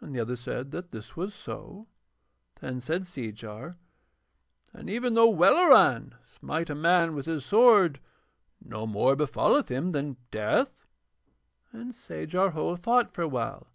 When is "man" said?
6.76-7.16